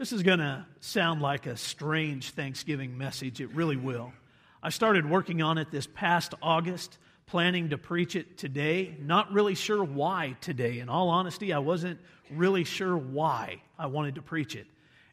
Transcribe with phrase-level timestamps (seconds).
[0.00, 3.38] This is going to sound like a strange Thanksgiving message.
[3.42, 4.14] It really will.
[4.62, 6.96] I started working on it this past August,
[7.26, 8.96] planning to preach it today.
[8.98, 10.78] Not really sure why today.
[10.78, 12.00] In all honesty, I wasn't
[12.30, 14.66] really sure why I wanted to preach it.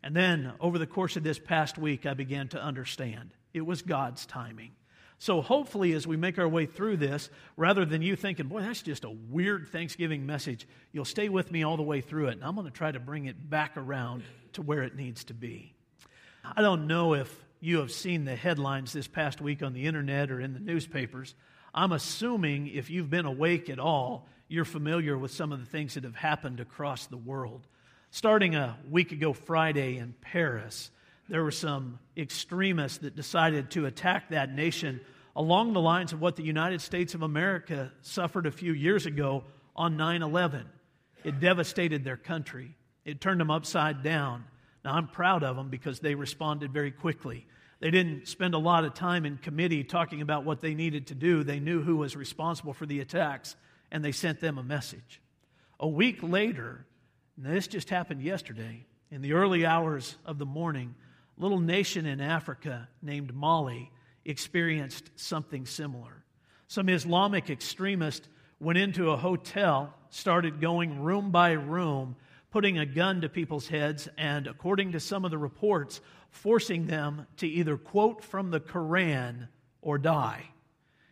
[0.03, 3.81] And then over the course of this past week, I began to understand it was
[3.81, 4.71] God's timing.
[5.19, 8.83] So, hopefully, as we make our way through this, rather than you thinking, boy, that's
[8.83, 12.33] just a weird Thanksgiving message, you'll stay with me all the way through it.
[12.33, 14.23] And I'm going to try to bring it back around
[14.57, 15.71] to where it needs to be.
[16.43, 20.31] I don't know if you have seen the headlines this past week on the internet
[20.31, 21.35] or in the newspapers.
[21.75, 25.93] I'm assuming if you've been awake at all, you're familiar with some of the things
[25.93, 27.67] that have happened across the world.
[28.09, 30.89] Starting a week ago Friday in Paris,
[31.29, 35.01] there were some extremists that decided to attack that nation
[35.35, 39.43] along the lines of what the United States of America suffered a few years ago
[39.75, 40.65] on 9 11.
[41.23, 42.75] It devastated their country,
[43.07, 44.43] it turned them upside down.
[44.83, 47.47] Now, I'm proud of them because they responded very quickly.
[47.79, 51.15] They didn't spend a lot of time in committee talking about what they needed to
[51.15, 51.43] do.
[51.43, 53.55] They knew who was responsible for the attacks,
[53.91, 55.21] and they sent them a message.
[55.79, 56.85] A week later,
[57.37, 60.93] this just happened yesterday, in the early hours of the morning,
[61.37, 63.89] a little nation in Africa named Mali
[64.25, 66.25] experienced something similar.
[66.67, 68.27] Some Islamic extremist
[68.59, 72.17] went into a hotel, started going room by room,
[72.57, 77.27] putting a gun to people's heads, and according to some of the reports, forcing them
[77.37, 79.47] to either quote from the Koran
[79.79, 80.43] or die.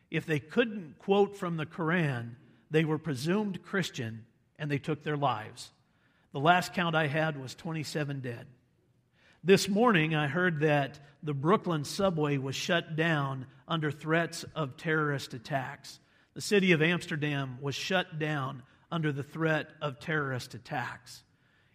[0.10, 2.36] If they couldn't quote from the Koran,
[2.72, 4.26] they were presumed Christian
[4.58, 5.70] and they took their lives.
[6.32, 8.48] The last count I had was 27 dead.
[9.44, 15.36] This morning, I heard that the Brooklyn subway was shut down under threats of terrorist
[15.36, 16.00] attacks.
[16.34, 21.22] The city of Amsterdam was shut down under the threat of terrorist attacks.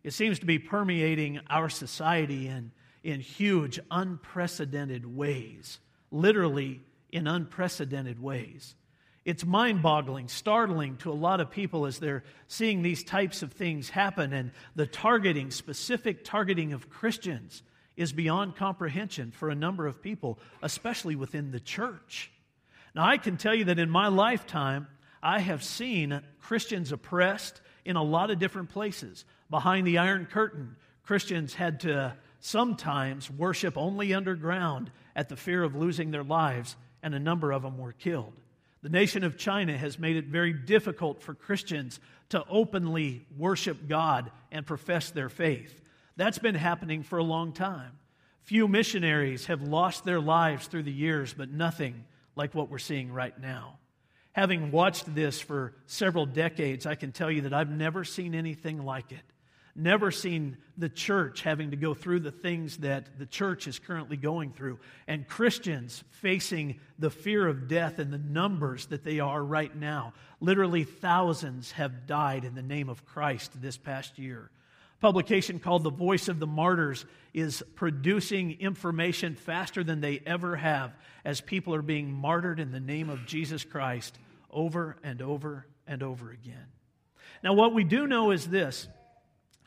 [0.03, 5.79] It seems to be permeating our society in, in huge, unprecedented ways,
[6.11, 8.75] literally in unprecedented ways.
[9.25, 13.53] It's mind boggling, startling to a lot of people as they're seeing these types of
[13.53, 14.33] things happen.
[14.33, 17.63] And the targeting, specific targeting of Christians,
[17.97, 22.31] is beyond comprehension for a number of people, especially within the church.
[22.95, 24.87] Now, I can tell you that in my lifetime,
[25.23, 29.27] I have seen Christians oppressed in a lot of different places.
[29.51, 35.75] Behind the Iron Curtain, Christians had to sometimes worship only underground at the fear of
[35.75, 38.33] losing their lives, and a number of them were killed.
[38.83, 42.01] The nation of China has made it very difficult for Christians
[42.31, 45.83] to openly worship God and profess their faith.
[46.17, 47.93] That's been happening for a long time.
[48.45, 52.05] Few missionaries have lost their lives through the years, but nothing
[52.37, 53.79] like what we're seeing right now.
[54.33, 58.85] Having watched this for several decades, I can tell you that I've never seen anything
[58.85, 59.25] like it
[59.75, 64.17] never seen the church having to go through the things that the church is currently
[64.17, 69.43] going through, and Christians facing the fear of death and the numbers that they are
[69.43, 70.13] right now.
[70.41, 74.51] Literally, thousands have died in the name of Christ this past year.
[75.01, 80.93] publication called The Voice of the Martyrs is producing information faster than they ever have
[81.25, 84.19] as people are being martyred in the name of Jesus Christ
[84.51, 86.67] over and over and over again.
[87.43, 88.89] Now, what we do know is this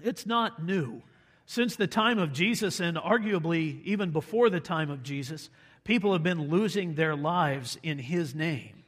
[0.02, 1.02] it's not new.
[1.46, 5.50] Since the time of Jesus, and arguably even before the time of Jesus,
[5.84, 8.84] people have been losing their lives in His name.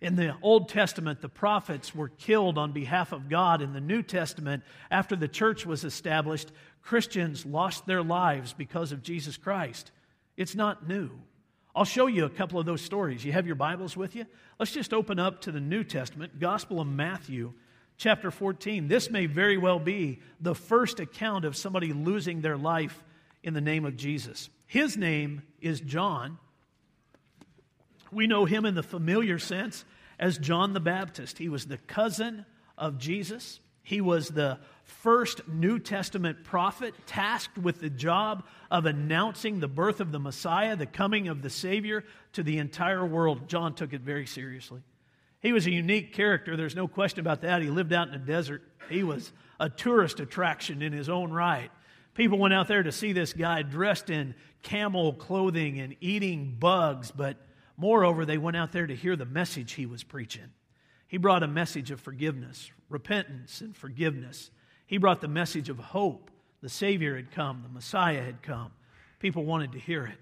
[0.00, 3.62] In the Old Testament, the prophets were killed on behalf of God.
[3.62, 6.50] In the New Testament, after the church was established,
[6.82, 9.92] Christians lost their lives because of Jesus Christ.
[10.36, 11.10] It's not new.
[11.74, 13.24] I'll show you a couple of those stories.
[13.24, 14.26] You have your Bibles with you?
[14.58, 17.52] Let's just open up to the New Testament, Gospel of Matthew,
[17.96, 18.88] chapter 14.
[18.88, 23.02] This may very well be the first account of somebody losing their life
[23.42, 24.48] in the name of Jesus.
[24.66, 26.38] His name is John.
[28.10, 29.84] We know him in the familiar sense
[30.18, 31.38] as John the Baptist.
[31.38, 32.44] He was the cousin
[32.76, 33.60] of Jesus.
[33.82, 40.00] He was the first New Testament prophet tasked with the job of announcing the birth
[40.00, 42.04] of the Messiah, the coming of the Savior
[42.34, 43.48] to the entire world.
[43.48, 44.82] John took it very seriously.
[45.42, 47.62] He was a unique character, there's no question about that.
[47.62, 51.70] He lived out in the desert, he was a tourist attraction in his own right.
[52.14, 57.10] People went out there to see this guy dressed in camel clothing and eating bugs,
[57.10, 57.36] but
[57.76, 60.50] moreover, they went out there to hear the message he was preaching.
[61.08, 64.50] He brought a message of forgiveness, repentance, and forgiveness.
[64.86, 66.30] He brought the message of hope.
[66.60, 68.70] The Savior had come, the Messiah had come.
[69.18, 70.18] People wanted to hear it.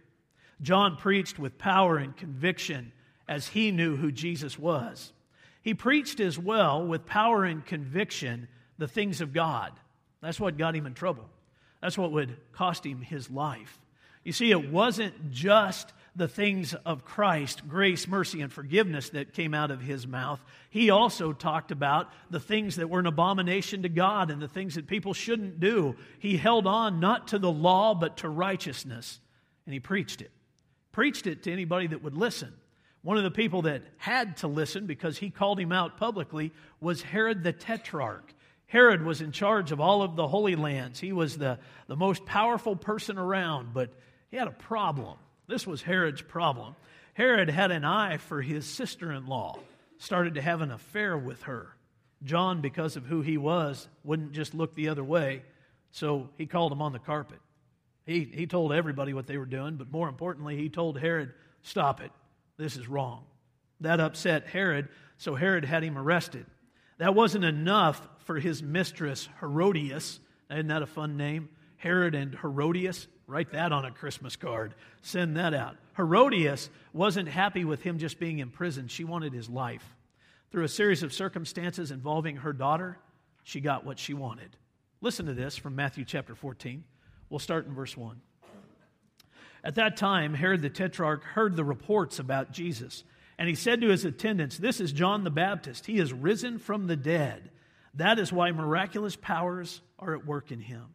[0.63, 2.93] John preached with power and conviction
[3.31, 5.13] as he knew who Jesus was.
[5.63, 9.73] He preached as well with power and conviction the things of God.
[10.21, 11.31] That's what got him in trouble.
[11.81, 13.79] That's what would cost him his life.
[14.25, 19.55] You see, it wasn't just the things of Christ, grace, mercy, and forgiveness that came
[19.55, 20.43] out of his mouth.
[20.69, 24.75] He also talked about the things that were an abomination to God and the things
[24.75, 25.95] that people shouldn't do.
[26.19, 29.21] He held on not to the law, but to righteousness,
[29.67, 30.33] and he preached it.
[30.91, 32.53] Preached it to anybody that would listen.
[33.03, 37.03] One of the people that had to listen because he called him out publicly was
[37.03, 38.35] Herod the Tetrarch.
[38.67, 41.01] Herod was in charge of all of the Holy Lands.
[41.01, 43.91] He was the, the most powerful person around, but
[44.31, 45.19] he had a problem.
[45.49, 46.77] This was Herod's problem.
[47.15, 49.59] Herod had an eye for his sister in law,
[49.99, 51.75] started to have an affair with her.
[52.23, 55.43] John, because of who he was, wouldn't just look the other way,
[55.91, 57.39] so he called him on the carpet.
[58.07, 61.33] He, he told everybody what they were doing, but more importantly, he told Herod,
[61.63, 62.11] Stop it.
[62.61, 63.25] This is wrong.
[63.81, 66.45] That upset Herod, so Herod had him arrested.
[66.99, 70.21] That wasn't enough for his mistress, Herodias.
[70.51, 71.49] Isn't that a fun name?
[71.79, 73.09] Herod and Herodias.
[73.27, 74.75] Write that on a Christmas card.
[75.01, 75.77] Send that out.
[75.97, 78.89] Herodias wasn't happy with him just being in prison.
[78.89, 79.97] She wanted his life.
[80.51, 82.99] Through a series of circumstances involving her daughter,
[83.43, 84.55] she got what she wanted.
[85.01, 86.85] Listen to this from Matthew chapter 14.
[87.31, 88.21] We'll start in verse 1.
[89.63, 93.05] At that time, Herod the Tetrarch heard the reports about Jesus,
[93.39, 95.87] and he said to his attendants, This is John the Baptist.
[95.87, 97.51] He is risen from the dead.
[97.95, 100.95] That is why miraculous powers are at work in him.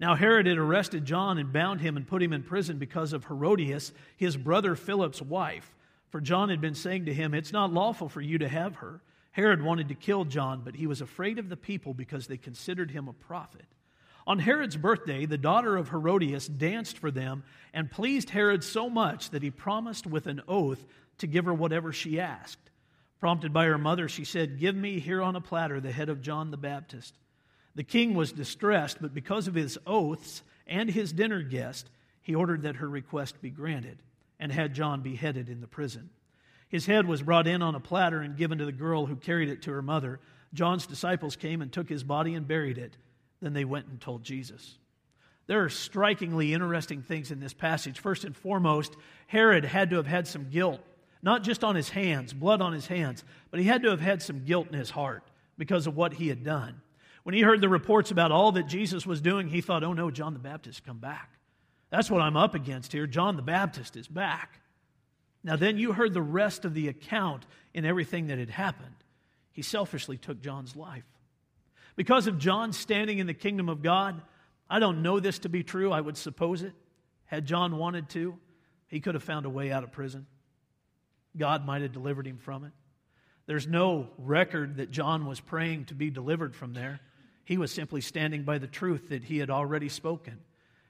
[0.00, 3.24] Now, Herod had arrested John and bound him and put him in prison because of
[3.24, 5.74] Herodias, his brother Philip's wife.
[6.10, 9.00] For John had been saying to him, It's not lawful for you to have her.
[9.32, 12.90] Herod wanted to kill John, but he was afraid of the people because they considered
[12.90, 13.66] him a prophet.
[14.28, 19.30] On Herod's birthday, the daughter of Herodias danced for them and pleased Herod so much
[19.30, 20.84] that he promised with an oath
[21.16, 22.70] to give her whatever she asked.
[23.20, 26.20] Prompted by her mother, she said, Give me here on a platter the head of
[26.20, 27.14] John the Baptist.
[27.74, 31.88] The king was distressed, but because of his oaths and his dinner guest,
[32.20, 34.02] he ordered that her request be granted
[34.38, 36.10] and had John beheaded in the prison.
[36.68, 39.48] His head was brought in on a platter and given to the girl who carried
[39.48, 40.20] it to her mother.
[40.52, 42.94] John's disciples came and took his body and buried it.
[43.40, 44.78] Then they went and told Jesus.
[45.46, 47.98] There are strikingly interesting things in this passage.
[47.98, 48.96] First and foremost,
[49.26, 50.80] Herod had to have had some guilt,
[51.22, 54.20] not just on his hands, blood on his hands, but he had to have had
[54.20, 55.22] some guilt in his heart
[55.56, 56.80] because of what he had done.
[57.22, 60.10] When he heard the reports about all that Jesus was doing, he thought, oh no,
[60.10, 61.38] John the Baptist come back.
[61.90, 63.06] That's what I'm up against here.
[63.06, 64.60] John the Baptist is back.
[65.42, 68.94] Now, then you heard the rest of the account in everything that had happened.
[69.52, 71.04] He selfishly took John's life.
[71.98, 74.22] Because of John standing in the kingdom of God,
[74.70, 75.90] I don't know this to be true.
[75.90, 76.72] I would suppose it.
[77.24, 78.38] Had John wanted to,
[78.86, 80.28] he could have found a way out of prison.
[81.36, 82.70] God might have delivered him from it.
[83.46, 87.00] There's no record that John was praying to be delivered from there.
[87.44, 90.38] He was simply standing by the truth that he had already spoken.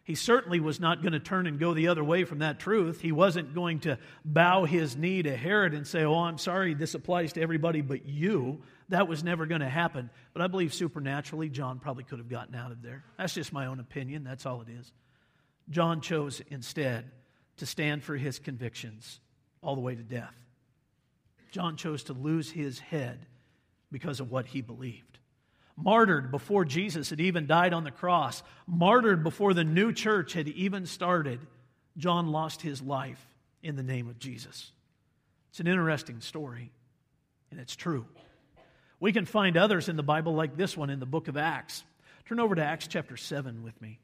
[0.04, 3.00] He certainly was not going to turn and go the other way from that truth.
[3.00, 6.92] He wasn't going to bow his knee to Herod and say, Oh, I'm sorry, this
[6.92, 8.60] applies to everybody but you.
[8.90, 10.10] That was never going to happen.
[10.32, 13.04] But I believe supernaturally, John probably could have gotten out of there.
[13.18, 14.24] That's just my own opinion.
[14.24, 14.92] That's all it is.
[15.70, 17.10] John chose instead
[17.58, 19.20] to stand for his convictions
[19.62, 20.34] all the way to death.
[21.50, 23.26] John chose to lose his head
[23.90, 25.18] because of what he believed
[25.78, 30.48] martyred before Jesus had even died on the cross, martyred before the new church had
[30.48, 31.40] even started,
[31.96, 33.24] John lost his life
[33.62, 34.72] in the name of Jesus.
[35.50, 36.72] It's an interesting story,
[37.50, 38.06] and it's true.
[39.00, 41.84] We can find others in the Bible like this one in the book of Acts.
[42.26, 44.00] Turn over to Acts chapter 7 with me.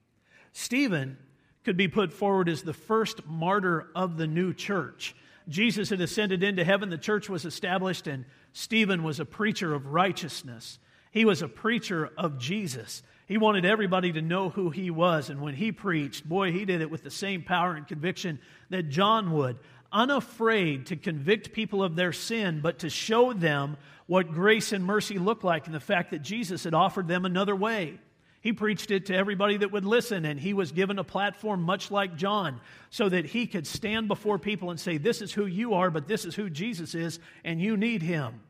[0.53, 1.19] Stephen
[1.65, 5.17] could be put forward as the first martyr of the new church.
[5.49, 9.87] Jesus had ascended into heaven, the church was established, and Stephen was a preacher of
[9.87, 10.79] righteousness.
[11.11, 13.03] He was a preacher of Jesus.
[13.27, 15.31] He wanted everybody to know who he was.
[15.31, 18.39] And when he preached, boy, he did it with the same power and conviction
[18.71, 19.59] that John would.
[19.93, 25.19] Unafraid to convict people of their sin, but to show them what grace and mercy
[25.19, 27.99] look like and the fact that Jesus had offered them another way.
[28.41, 31.91] He preached it to everybody that would listen, and he was given a platform much
[31.91, 35.73] like John so that he could stand before people and say, This is who you
[35.73, 38.43] are, but this is who Jesus is, and you need him.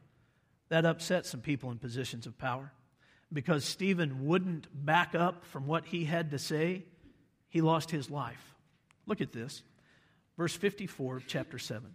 [0.68, 2.72] That upset some people in positions of power.
[3.32, 6.84] Because Stephen wouldn't back up from what he had to say,
[7.48, 8.54] he lost his life.
[9.06, 9.62] Look at this.
[10.36, 11.94] Verse 54 chapter 7.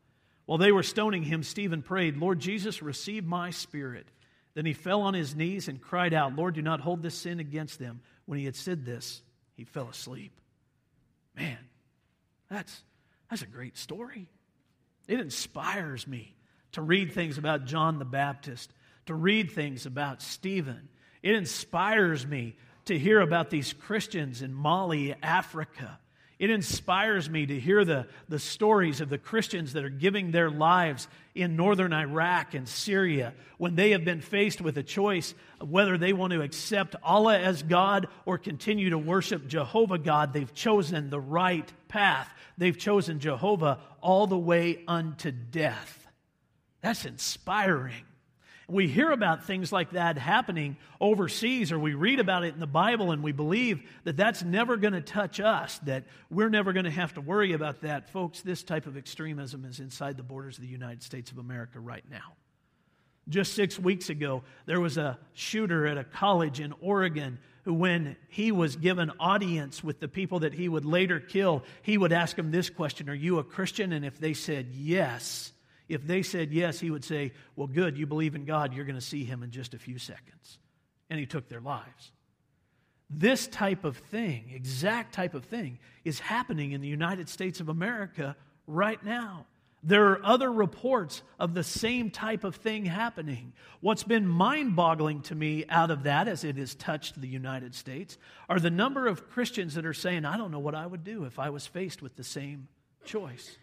[0.45, 4.07] While they were stoning him, Stephen prayed, Lord Jesus, receive my spirit.
[4.53, 7.39] Then he fell on his knees and cried out, Lord, do not hold this sin
[7.39, 8.01] against them.
[8.25, 9.21] When he had said this,
[9.55, 10.33] he fell asleep.
[11.35, 11.57] Man,
[12.49, 12.81] that's,
[13.29, 14.27] that's a great story.
[15.07, 16.35] It inspires me
[16.73, 18.73] to read things about John the Baptist,
[19.05, 20.89] to read things about Stephen.
[21.23, 22.55] It inspires me
[22.85, 25.99] to hear about these Christians in Mali, Africa,
[26.41, 30.49] it inspires me to hear the, the stories of the Christians that are giving their
[30.49, 35.69] lives in northern Iraq and Syria when they have been faced with a choice of
[35.69, 40.33] whether they want to accept Allah as God or continue to worship Jehovah God.
[40.33, 42.27] They've chosen the right path.
[42.57, 46.07] They've chosen Jehovah all the way unto death.
[46.81, 48.05] That's inspiring
[48.71, 52.67] we hear about things like that happening overseas, or we read about it in the
[52.67, 56.85] Bible, and we believe that that's never going to touch us, that we're never going
[56.85, 58.09] to have to worry about that.
[58.09, 61.79] Folks, this type of extremism is inside the borders of the United States of America
[61.79, 62.33] right now.
[63.29, 68.15] Just six weeks ago, there was a shooter at a college in Oregon who, when
[68.29, 72.35] he was given audience with the people that he would later kill, he would ask
[72.35, 73.93] them this question Are you a Christian?
[73.93, 75.51] And if they said yes,
[75.91, 78.95] if they said yes, he would say, Well, good, you believe in God, you're going
[78.95, 80.57] to see him in just a few seconds.
[81.09, 82.11] And he took their lives.
[83.09, 87.67] This type of thing, exact type of thing, is happening in the United States of
[87.67, 89.45] America right now.
[89.83, 93.51] There are other reports of the same type of thing happening.
[93.81, 97.75] What's been mind boggling to me out of that, as it has touched the United
[97.75, 98.17] States,
[98.47, 101.25] are the number of Christians that are saying, I don't know what I would do
[101.25, 102.67] if I was faced with the same
[103.03, 103.57] choice.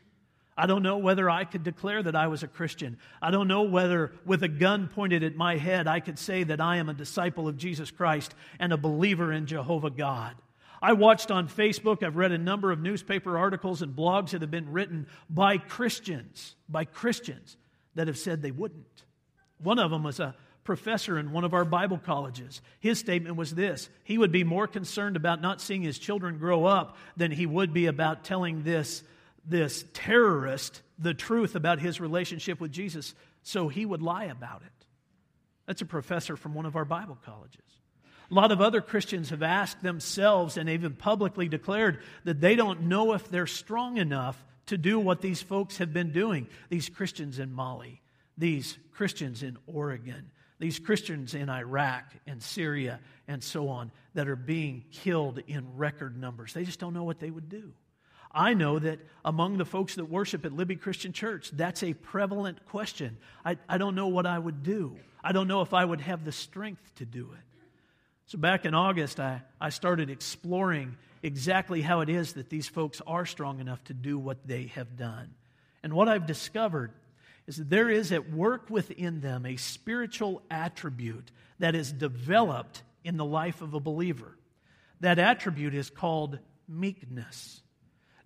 [0.59, 2.99] I don't know whether I could declare that I was a Christian.
[3.23, 6.61] I don't know whether, with a gun pointed at my head, I could say that
[6.61, 10.35] I am a disciple of Jesus Christ and a believer in Jehovah God.
[10.83, 14.51] I watched on Facebook, I've read a number of newspaper articles and blogs that have
[14.51, 17.57] been written by Christians, by Christians
[17.95, 19.05] that have said they wouldn't.
[19.59, 20.35] One of them was a
[20.65, 22.63] professor in one of our Bible colleges.
[22.81, 26.65] His statement was this He would be more concerned about not seeing his children grow
[26.65, 29.05] up than he would be about telling this
[29.49, 34.87] this terrorist the truth about his relationship with Jesus so he would lie about it.
[35.67, 37.61] That's a professor from one of our Bible colleges.
[38.31, 42.83] A lot of other Christians have asked themselves and even publicly declared that they don't
[42.83, 46.47] know if they're strong enough to do what these folks have been doing.
[46.69, 48.03] These Christians in Mali,
[48.37, 54.37] these Christians in Oregon, these Christians in Iraq and Syria and so on that are
[54.37, 56.53] being killed in record numbers.
[56.53, 57.73] They just don't know what they would do.
[58.39, 62.65] I know that among the folks that worship at Libby Christian Church, that's a prevalent
[62.67, 63.17] question.
[63.45, 64.97] I, I don't know what I would do.
[65.25, 67.41] I don't know if I would have the strength to do it.
[68.27, 73.03] So, back in August, I, I started exploring exactly how it is that these folks
[73.09, 75.35] are strong enough to do what they have done.
[75.83, 76.93] And what I've discovered
[77.49, 83.17] is that there is at work within them a spiritual attribute that is developed in
[83.17, 84.39] the life of a believer.
[85.01, 87.63] That attribute is called meekness.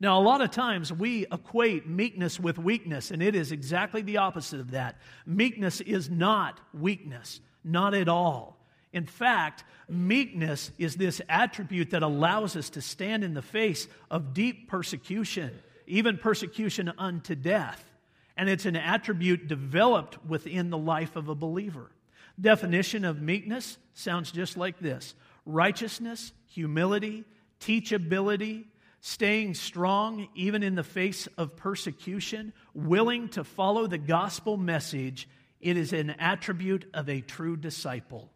[0.03, 4.17] Now, a lot of times we equate meekness with weakness, and it is exactly the
[4.17, 4.97] opposite of that.
[5.27, 8.59] Meekness is not weakness, not at all.
[8.93, 14.35] In fact, meekness is this attribute that allows us to stand in the face of
[14.35, 15.53] deep persecution,
[15.87, 17.89] even persecution unto death.
[18.37, 21.93] And it's an attribute developed within the life of a believer.
[22.41, 25.15] Definition of meekness sounds just like this
[25.47, 27.23] righteousness, humility,
[27.61, 28.65] teachability,
[29.05, 35.29] staying strong even in the face of persecution, willing to follow the gospel message,
[35.61, 38.31] it is an attribute of a true disciple.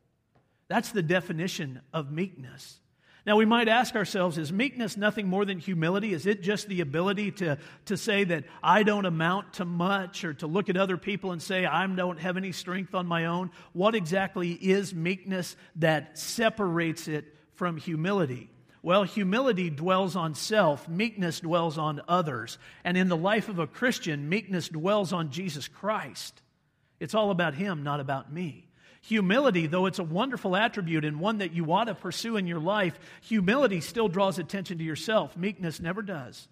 [0.66, 2.80] That's the definition of meekness.
[3.25, 6.12] Now, we might ask ourselves is meekness nothing more than humility?
[6.12, 10.35] Is it just the ability to, to say that I don't amount to much or
[10.35, 13.52] to look at other people and say I don't have any strength on my own?
[13.73, 18.50] What exactly is meekness that separates it from humility?
[18.86, 22.56] Well, humility dwells on self, meekness dwells on others.
[22.84, 26.40] And in the life of a Christian, meekness dwells on Jesus Christ.
[27.00, 28.68] It's all about Him, not about me.
[29.02, 32.60] Humility, though it's a wonderful attribute and one that you ought to pursue in your
[32.60, 35.36] life, humility still draws attention to yourself.
[35.36, 36.46] Meekness never does.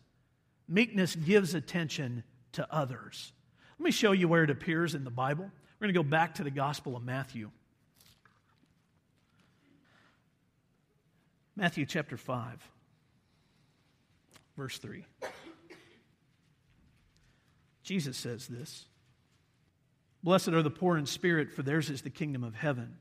[0.69, 2.25] Meekness gives attention
[2.55, 3.33] to others.
[3.79, 5.45] Let me show you where it appears in the Bible.
[5.79, 7.53] We're going to go back to the Gospel of Matthew.
[11.57, 12.69] Matthew chapter 5,
[14.57, 15.05] verse 3.
[17.85, 18.87] Jesus says this
[20.23, 22.97] Blessed are the poor in spirit, for theirs is the kingdom of heaven.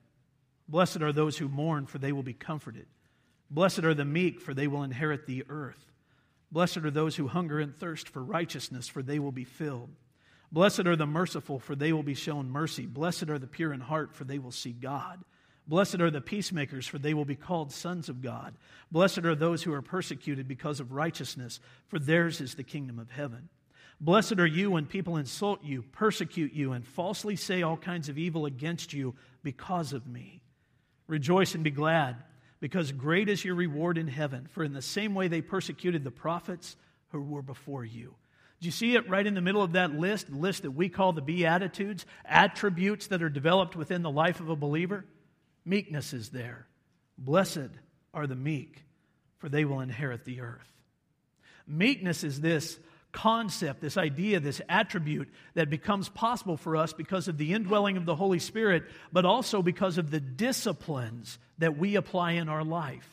[0.67, 2.85] Blessed are those who mourn, for they will be comforted.
[3.49, 5.91] Blessed are the meek, for they will inherit the earth.
[6.51, 9.89] Blessed are those who hunger and thirst for righteousness, for they will be filled.
[10.51, 12.85] Blessed are the merciful, for they will be shown mercy.
[12.85, 15.23] Blessed are the pure in heart, for they will see God.
[15.67, 18.55] Blessed are the peacemakers, for they will be called sons of God.
[18.91, 23.11] Blessed are those who are persecuted because of righteousness, for theirs is the kingdom of
[23.11, 23.49] heaven.
[24.01, 28.17] Blessed are you when people insult you, persecute you, and falsely say all kinds of
[28.17, 30.41] evil against you because of me.
[31.07, 32.17] Rejoice and be glad
[32.59, 34.47] because great is your reward in heaven.
[34.51, 36.75] For in the same way they persecuted the prophets
[37.09, 38.15] who were before you.
[38.59, 40.89] Do you see it right in the middle of that list, the list that we
[40.89, 45.05] call the Beatitudes, attributes that are developed within the life of a believer?
[45.65, 46.67] Meekness is there.
[47.17, 47.69] Blessed
[48.13, 48.83] are the meek,
[49.37, 50.71] for they will inherit the earth.
[51.67, 52.79] Meekness is this
[53.11, 58.05] concept, this idea, this attribute that becomes possible for us because of the indwelling of
[58.05, 63.07] the Holy Spirit, but also because of the disciplines that we apply in our life.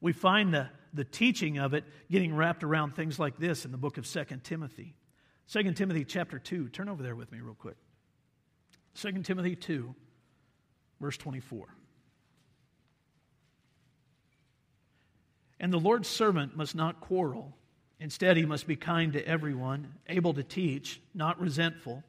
[0.00, 3.78] We find the, the teaching of it getting wrapped around things like this in the
[3.78, 4.94] book of 2 Timothy.
[5.52, 6.68] 2 Timothy chapter 2.
[6.68, 7.76] Turn over there with me real quick.
[8.94, 9.94] 2 Timothy 2,
[11.00, 11.66] verse 24.
[15.60, 17.58] And the Lord's servant must not quarrel
[18.00, 22.04] Instead, he must be kind to everyone, able to teach, not resentful.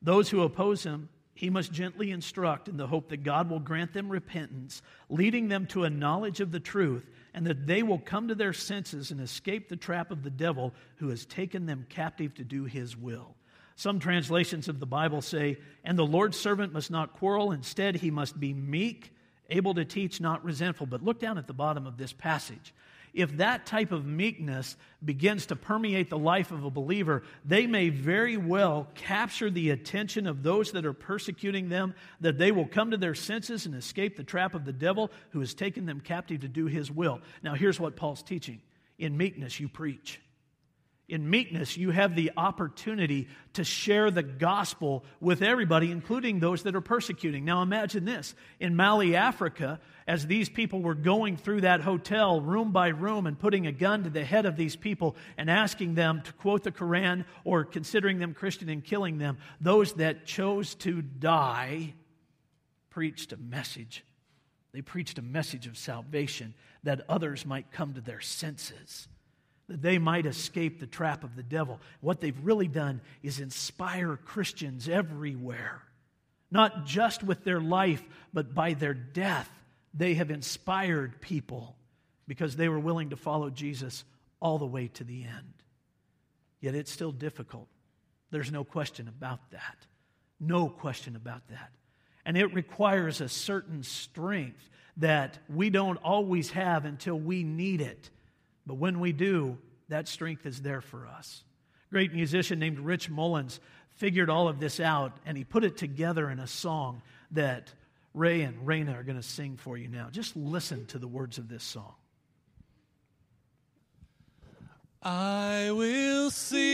[0.00, 3.92] Those who oppose him, he must gently instruct in the hope that God will grant
[3.92, 8.28] them repentance, leading them to a knowledge of the truth, and that they will come
[8.28, 12.32] to their senses and escape the trap of the devil who has taken them captive
[12.34, 13.34] to do his will.
[13.76, 18.10] Some translations of the Bible say, And the Lord's servant must not quarrel, instead, he
[18.10, 19.12] must be meek,
[19.50, 20.86] able to teach, not resentful.
[20.86, 22.72] But look down at the bottom of this passage
[23.14, 27.88] if that type of meekness begins to permeate the life of a believer, they may
[27.88, 32.90] very well capture the attention of those that are persecuting them, that they will come
[32.90, 36.40] to their senses and escape the trap of the devil who has taken them captive
[36.40, 37.20] to do his will.
[37.42, 38.60] Now, here's what Paul's teaching
[38.98, 40.20] in meekness, you preach.
[41.06, 46.74] In meekness, you have the opportunity to share the gospel with everybody, including those that
[46.74, 47.44] are persecuting.
[47.44, 48.34] Now, imagine this.
[48.58, 53.38] In Mali, Africa, as these people were going through that hotel room by room and
[53.38, 56.72] putting a gun to the head of these people and asking them to quote the
[56.72, 61.92] Quran or considering them Christian and killing them, those that chose to die
[62.88, 64.06] preached a message.
[64.72, 69.06] They preached a message of salvation that others might come to their senses
[69.68, 71.80] that they might escape the trap of the devil.
[72.00, 75.82] What they've really done is inspire Christians everywhere,
[76.50, 79.50] not just with their life, but by their death.
[79.94, 81.76] They have inspired people
[82.26, 84.04] because they were willing to follow Jesus
[84.40, 85.54] all the way to the end.
[86.60, 87.68] Yet it's still difficult.
[88.30, 89.76] There's no question about that.
[90.40, 91.70] No question about that.
[92.26, 98.10] And it requires a certain strength that we don't always have until we need it.
[98.66, 101.44] But when we do, that strength is there for us.
[101.90, 103.60] A great musician named Rich Mullins
[103.96, 107.72] figured all of this out and he put it together in a song that
[108.14, 110.08] Ray and Raina are going to sing for you now.
[110.10, 111.94] Just listen to the words of this song.
[115.02, 116.64] I will sing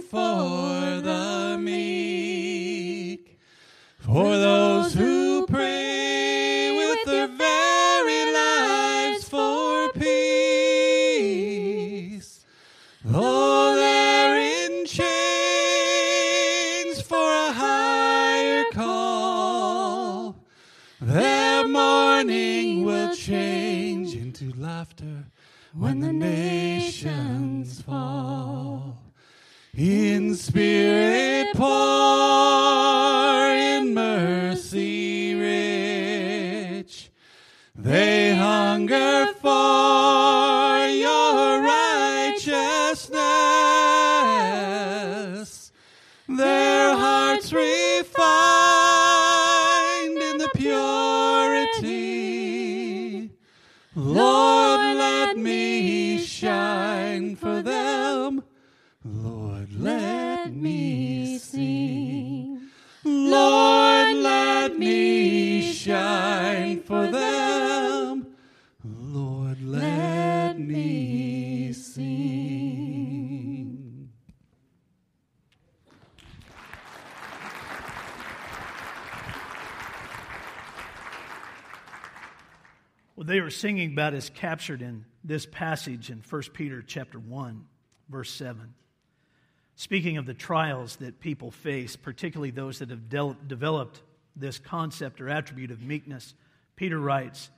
[0.00, 3.38] for the meek,
[3.98, 4.63] for those
[25.76, 28.96] when the nations fall.
[29.76, 32.03] In spirit poor,
[83.24, 87.64] What they were singing about is captured in this passage in 1 Peter chapter 1,
[88.10, 88.74] verse 7.
[89.76, 94.02] Speaking of the trials that people face, particularly those that have del- developed
[94.36, 96.34] this concept or attribute of meekness,
[96.76, 97.48] Peter writes,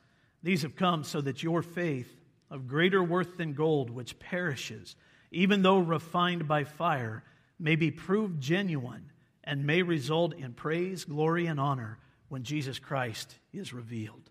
[0.41, 2.15] These have come so that your faith,
[2.49, 4.95] of greater worth than gold, which perishes,
[5.33, 7.25] even though refined by fire,
[7.59, 9.11] may be proved genuine
[9.43, 11.99] and may result in praise, glory, and honor
[12.29, 14.31] when Jesus Christ is revealed.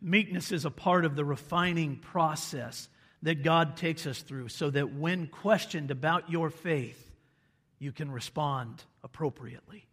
[0.00, 2.88] Meekness is a part of the refining process
[3.22, 7.12] that God takes us through so that when questioned about your faith,
[7.78, 9.86] you can respond appropriately.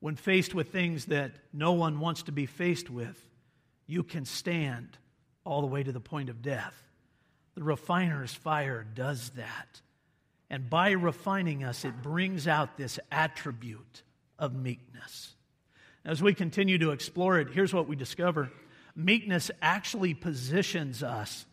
[0.00, 3.20] When faced with things that no one wants to be faced with,
[3.86, 4.98] you can stand
[5.44, 6.74] all the way to the point of death.
[7.54, 9.80] The refiner's fire does that.
[10.50, 14.02] And by refining us, it brings out this attribute
[14.38, 15.34] of meekness.
[16.04, 18.50] As we continue to explore it, here's what we discover
[18.96, 21.44] meekness actually positions us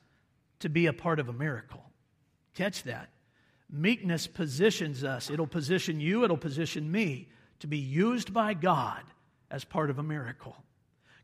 [0.59, 1.83] to be a part of a miracle.
[2.55, 3.09] Catch that.
[3.69, 7.27] Meekness positions us, it'll position you, it'll position me
[7.59, 9.01] to be used by God
[9.51, 10.55] as part of a miracle.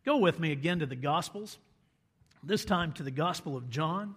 [0.04, 1.58] Go with me again to the Gospels,
[2.44, 4.16] this time to the Gospel of John.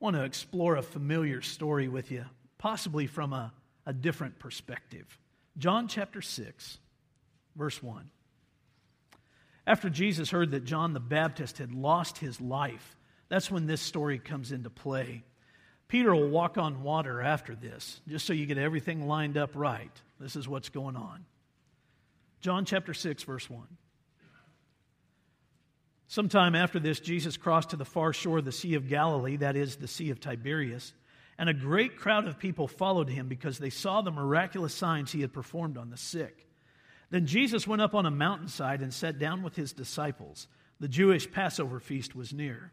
[0.00, 2.24] I want to explore a familiar story with you,
[2.58, 3.52] possibly from a,
[3.84, 5.18] a different perspective.
[5.58, 6.78] John chapter 6,
[7.56, 8.08] verse 1.
[9.66, 12.96] After Jesus heard that John the Baptist had lost his life,
[13.28, 15.24] that's when this story comes into play.
[15.88, 19.92] Peter will walk on water after this, just so you get everything lined up right.
[20.20, 21.24] This is what's going on.
[22.40, 23.62] John chapter 6, verse 1.
[26.08, 29.56] Sometime after this, Jesus crossed to the far shore of the Sea of Galilee, that
[29.56, 30.92] is, the Sea of Tiberias,
[31.38, 35.22] and a great crowd of people followed him because they saw the miraculous signs he
[35.22, 36.46] had performed on the sick.
[37.10, 40.48] Then Jesus went up on a mountainside and sat down with his disciples.
[40.80, 42.72] The Jewish Passover feast was near.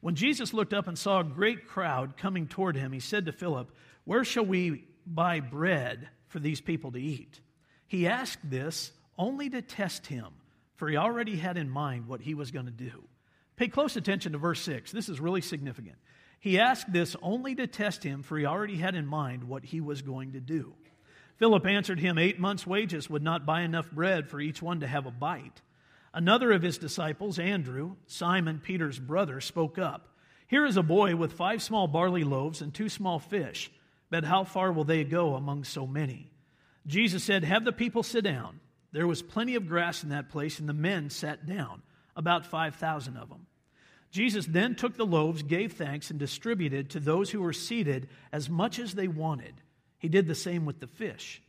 [0.00, 3.32] When Jesus looked up and saw a great crowd coming toward him, he said to
[3.32, 3.70] Philip,
[4.04, 7.40] Where shall we buy bread for these people to eat?
[7.86, 10.26] He asked this only to test him,
[10.74, 13.04] for he already had in mind what he was going to do.
[13.56, 14.90] Pay close attention to verse 6.
[14.90, 15.96] This is really significant.
[16.40, 19.80] He asked this only to test him, for he already had in mind what he
[19.80, 20.74] was going to do.
[21.42, 24.86] Philip answered him, Eight months' wages would not buy enough bread for each one to
[24.86, 25.60] have a bite.
[26.14, 30.14] Another of his disciples, Andrew, Simon Peter's brother, spoke up.
[30.46, 33.72] Here is a boy with five small barley loaves and two small fish,
[34.08, 36.30] but how far will they go among so many?
[36.86, 38.60] Jesus said, Have the people sit down.
[38.92, 41.82] There was plenty of grass in that place, and the men sat down,
[42.14, 43.48] about 5,000 of them.
[44.12, 48.48] Jesus then took the loaves, gave thanks, and distributed to those who were seated as
[48.48, 49.54] much as they wanted.
[50.02, 51.40] He did the same with the fish.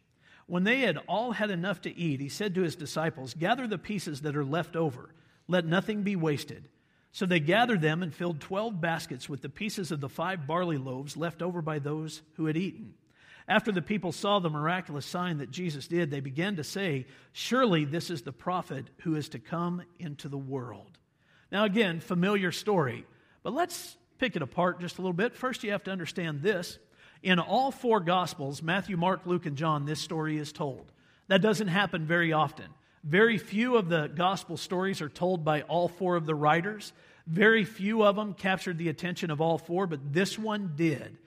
[0.46, 3.80] When they had all had enough to eat, he said to his disciples, Gather the
[3.80, 5.10] pieces that are left over,
[5.48, 6.70] let nothing be wasted.
[7.12, 10.78] So they gathered them and filled twelve baskets with the pieces of the five barley
[10.78, 12.94] loaves left over by those who had eaten.
[13.48, 17.86] After the people saw the miraculous sign that Jesus did, they began to say, Surely
[17.86, 21.00] this is the prophet who is to come into the world.
[21.52, 23.06] Now, again, familiar story,
[23.42, 25.36] but let's pick it apart just a little bit.
[25.36, 26.78] First, you have to understand this.
[27.24, 30.92] In all four Gospels Matthew, Mark, Luke, and John this story is told.
[31.30, 32.66] That doesn't happen very often.
[33.04, 36.92] Very few of the Gospel stories are told by all four of the writers.
[37.26, 41.18] Very few of them captured the attention of all four, but this one did.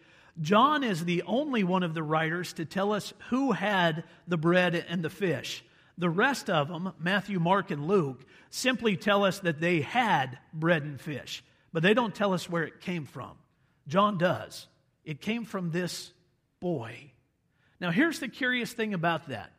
[0.41, 4.85] John is the only one of the writers to tell us who had the bread
[4.89, 5.65] and the fish.
[5.97, 10.83] The rest of them, Matthew, Mark, and Luke, simply tell us that they had bread
[10.83, 13.33] and fish, but they don't tell us where it came from.
[13.89, 14.67] John does.
[15.07, 16.13] It came from this
[16.61, 17.13] boy.
[17.81, 19.53] Now, here's the curious thing about that.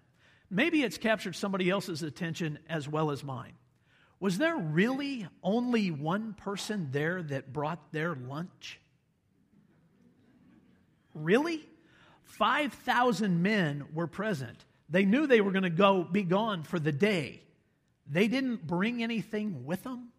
[0.49, 3.53] Maybe it's captured somebody else's attention as well as mine.
[4.19, 8.79] Was there really only one person there that brought their lunch?
[11.13, 11.63] Really?
[12.23, 14.65] 5,000 men were present.
[14.89, 17.41] They knew they were going to go be gone for the day.
[18.09, 20.09] They didn't bring anything with them?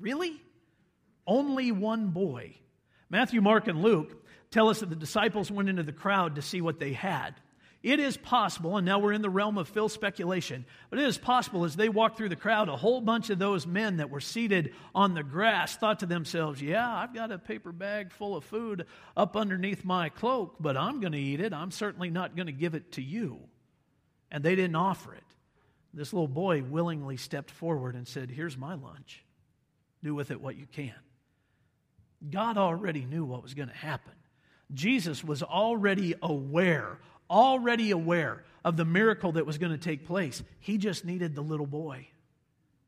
[0.00, 0.40] Really?
[1.26, 2.56] Only one boy.
[3.14, 6.60] Matthew, Mark, and Luke tell us that the disciples went into the crowd to see
[6.60, 7.36] what they had.
[7.80, 11.16] It is possible, and now we're in the realm of Phil speculation, but it is
[11.16, 14.18] possible as they walked through the crowd, a whole bunch of those men that were
[14.18, 18.42] seated on the grass thought to themselves, Yeah, I've got a paper bag full of
[18.42, 18.84] food
[19.16, 21.52] up underneath my cloak, but I'm going to eat it.
[21.52, 23.38] I'm certainly not going to give it to you.
[24.32, 25.22] And they didn't offer it.
[25.92, 29.24] This little boy willingly stepped forward and said, Here's my lunch.
[30.02, 30.94] Do with it what you can.
[32.30, 34.12] God already knew what was going to happen.
[34.72, 36.98] Jesus was already aware
[37.30, 40.42] already aware of the miracle that was going to take place.
[40.60, 42.06] He just needed the little boy.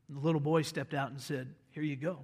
[0.07, 2.19] And the little boy stepped out and said, Here you go.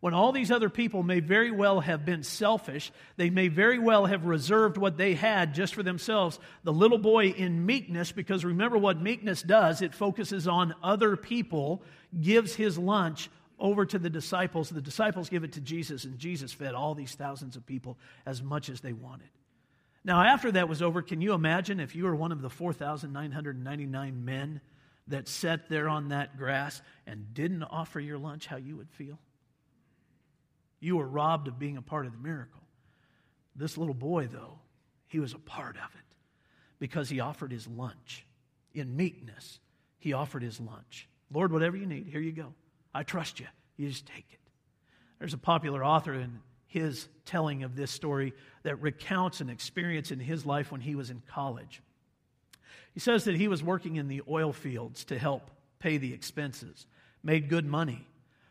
[0.00, 4.06] When all these other people may very well have been selfish, they may very well
[4.06, 6.38] have reserved what they had just for themselves.
[6.62, 11.82] The little boy in meekness, because remember what meekness does, it focuses on other people,
[12.20, 14.68] gives his lunch over to the disciples.
[14.68, 18.42] The disciples give it to Jesus, and Jesus fed all these thousands of people as
[18.42, 19.28] much as they wanted.
[20.04, 24.24] Now, after that was over, can you imagine if you were one of the 4,999
[24.24, 24.60] men
[25.08, 29.18] that sat there on that grass and didn't offer your lunch, how you would feel?
[30.80, 32.62] You were robbed of being a part of the miracle.
[33.56, 34.60] This little boy, though,
[35.08, 36.16] he was a part of it
[36.78, 38.24] because he offered his lunch.
[38.72, 39.58] In meekness,
[39.98, 41.08] he offered his lunch.
[41.32, 42.54] Lord, whatever you need, here you go.
[42.98, 43.46] I trust you.
[43.76, 44.40] You just take it.
[45.20, 48.34] There's a popular author in his telling of this story
[48.64, 51.80] that recounts an experience in his life when he was in college.
[52.92, 56.86] He says that he was working in the oil fields to help pay the expenses,
[57.22, 58.04] made good money.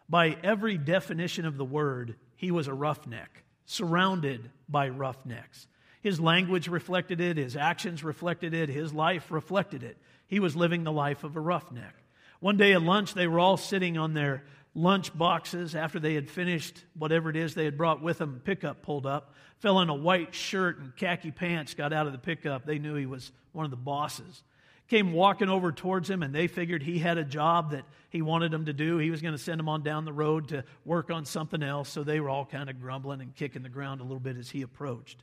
[0.07, 5.67] By every definition of the word, he was a roughneck, surrounded by roughnecks.
[5.99, 9.97] His language reflected it, his actions reflected it, his life reflected it.
[10.25, 11.95] He was living the life of a roughneck.
[12.39, 14.43] One day at lunch, they were all sitting on their
[14.75, 18.41] lunch boxes after they had finished whatever it is they had brought with them.
[18.43, 19.33] Pickup pulled up.
[19.59, 22.65] Fell in a white shirt and khaki pants got out of the pickup.
[22.65, 24.43] They knew he was one of the bosses.
[24.87, 28.51] Came walking over towards him, and they figured he had a job that he wanted
[28.51, 28.99] them to do.
[28.99, 31.89] He was going to send them on down the road to work on something else.
[31.89, 34.49] So they were all kind of grumbling and kicking the ground a little bit as
[34.49, 35.17] he approached.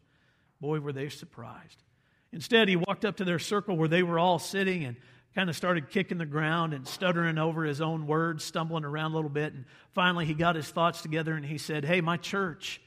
[0.60, 1.82] Boy, were they surprised.
[2.30, 4.96] Instead, he walked up to their circle where they were all sitting and
[5.34, 9.14] kind of started kicking the ground and stuttering over his own words, stumbling around a
[9.16, 9.52] little bit.
[9.52, 12.80] And finally, he got his thoughts together and he said, Hey, my church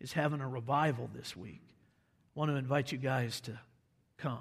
[0.00, 1.62] is having a revival this week.
[1.66, 3.58] I want to invite you guys to
[4.16, 4.38] come.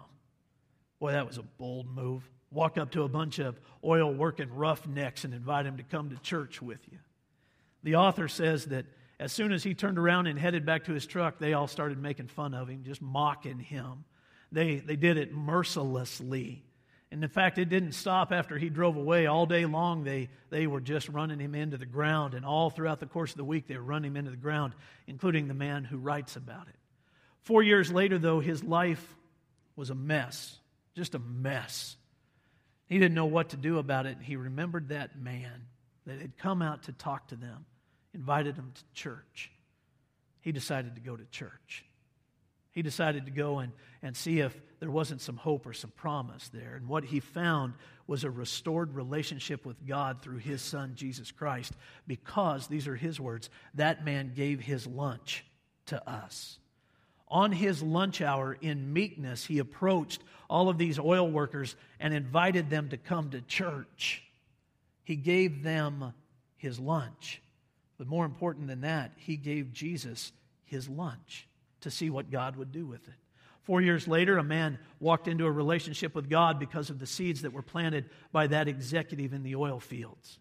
[0.99, 2.29] Boy, that was a bold move.
[2.51, 6.17] Walk up to a bunch of oil working roughnecks and invite them to come to
[6.17, 6.97] church with you.
[7.83, 8.85] The author says that
[9.19, 12.01] as soon as he turned around and headed back to his truck, they all started
[12.01, 14.05] making fun of him, just mocking him.
[14.51, 16.63] They, they did it mercilessly.
[17.11, 19.25] And in fact, it didn't stop after he drove away.
[19.25, 22.35] All day long, they, they were just running him into the ground.
[22.35, 24.73] And all throughout the course of the week, they were running him into the ground,
[25.07, 26.75] including the man who writes about it.
[27.41, 29.15] Four years later, though, his life
[29.75, 30.57] was a mess,
[30.95, 31.95] just a mess.
[32.85, 34.17] He didn't know what to do about it.
[34.21, 35.65] He remembered that man
[36.05, 37.65] that had come out to talk to them,
[38.13, 39.51] invited them to church.
[40.41, 41.85] He decided to go to church.
[42.79, 46.47] He decided to go and, and see if there wasn't some hope or some promise
[46.47, 46.75] there.
[46.75, 47.73] And what he found
[48.07, 51.73] was a restored relationship with God through his son, Jesus Christ,
[52.07, 55.43] because, these are his words, that man gave his lunch
[55.87, 56.57] to us.
[57.27, 62.69] On his lunch hour, in meekness, he approached all of these oil workers and invited
[62.69, 64.23] them to come to church.
[65.03, 66.13] He gave them
[66.55, 67.41] his lunch.
[67.97, 70.31] But more important than that, he gave Jesus
[70.63, 71.48] his lunch
[71.81, 73.13] to see what God would do with it.
[73.63, 77.43] Four years later, a man walked into a relationship with God because of the seeds
[77.43, 80.39] that were planted by that executive in the oil fields.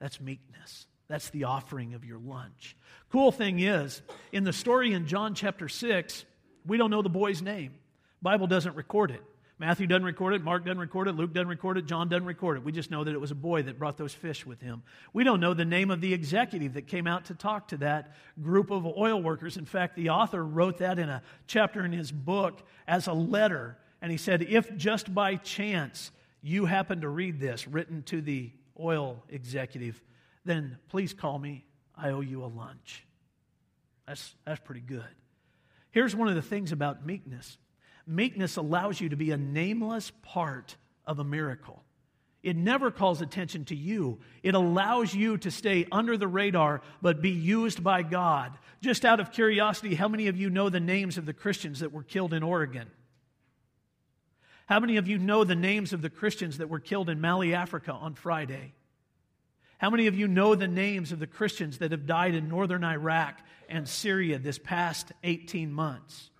[0.00, 0.86] That's meekness.
[1.08, 2.76] That's the offering of your lunch.
[3.10, 4.02] Cool thing is,
[4.32, 6.24] in the story in John chapter 6,
[6.66, 7.74] we don't know the boy's name.
[8.20, 9.22] Bible doesn't record it.
[9.60, 12.58] Matthew doesn't record it, Mark doesn't record it, Luke doesn't record it, John doesn't record
[12.58, 12.64] it.
[12.64, 14.84] We just know that it was a boy that brought those fish with him.
[15.12, 18.14] We don't know the name of the executive that came out to talk to that
[18.40, 19.56] group of oil workers.
[19.56, 23.76] In fact, the author wrote that in a chapter in his book as a letter.
[24.00, 28.52] And he said, if just by chance you happen to read this written to the
[28.78, 30.00] oil executive,
[30.44, 31.64] then please call me.
[31.96, 33.04] I owe you a lunch.
[34.06, 35.04] That's, that's pretty good.
[35.90, 37.58] Here's one of the things about meekness
[38.08, 41.82] meekness allows you to be a nameless part of a miracle.
[42.42, 44.20] It never calls attention to you.
[44.42, 48.56] It allows you to stay under the radar but be used by God.
[48.80, 51.92] Just out of curiosity, how many of you know the names of the Christians that
[51.92, 52.88] were killed in Oregon?
[54.66, 57.54] How many of you know the names of the Christians that were killed in Mali,
[57.54, 58.74] Africa on Friday?
[59.78, 62.84] How many of you know the names of the Christians that have died in northern
[62.84, 66.30] Iraq and Syria this past 18 months?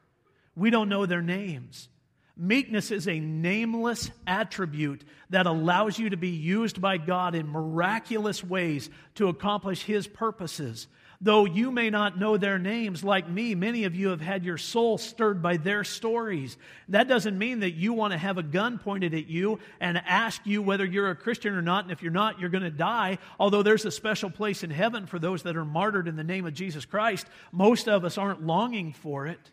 [0.58, 1.88] We don't know their names.
[2.36, 8.44] Meekness is a nameless attribute that allows you to be used by God in miraculous
[8.44, 10.86] ways to accomplish His purposes.
[11.20, 14.56] Though you may not know their names, like me, many of you have had your
[14.56, 16.56] soul stirred by their stories.
[16.90, 20.40] That doesn't mean that you want to have a gun pointed at you and ask
[20.44, 23.18] you whether you're a Christian or not, and if you're not, you're going to die.
[23.40, 26.46] Although there's a special place in heaven for those that are martyred in the name
[26.46, 29.50] of Jesus Christ, most of us aren't longing for it.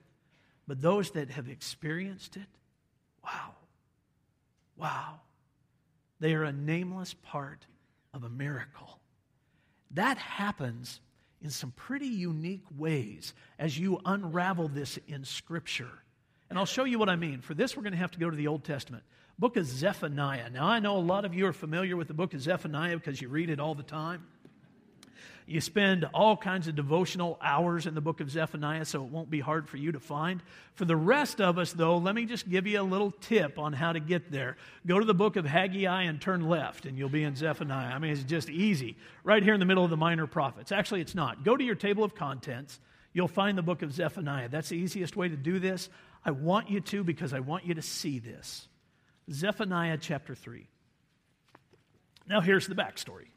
[0.67, 2.47] But those that have experienced it,
[3.23, 3.51] wow,
[4.78, 5.19] wow,
[6.19, 7.65] they are a nameless part
[8.13, 8.99] of a miracle.
[9.91, 10.99] That happens
[11.41, 15.91] in some pretty unique ways as you unravel this in Scripture.
[16.49, 17.41] And I'll show you what I mean.
[17.41, 19.04] For this, we're going to have to go to the Old Testament.
[19.38, 20.49] Book of Zephaniah.
[20.49, 23.21] Now, I know a lot of you are familiar with the book of Zephaniah because
[23.21, 24.25] you read it all the time.
[25.48, 29.30] You spend all kinds of devotional hours in the book of Zephaniah, so it won't
[29.30, 30.42] be hard for you to find.
[30.74, 33.72] For the rest of us, though, let me just give you a little tip on
[33.72, 34.58] how to get there.
[34.88, 37.94] Go to the book of Haggai and turn left, and you'll be in Zephaniah.
[37.94, 38.98] I mean, it's just easy.
[39.24, 40.72] Right here in the middle of the minor prophets.
[40.72, 41.44] Actually, it's not.
[41.44, 42.80] Go to your table of contents.
[43.14, 44.50] You'll find the book of Zephaniah.
[44.50, 45.90] That's the easiest way to do this.
[46.26, 48.68] I want you to because I want you to see this.
[49.32, 50.68] Zephaniah chapter 3.
[52.28, 53.28] Now, here's the backstory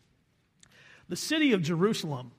[1.09, 2.33] the city of Jerusalem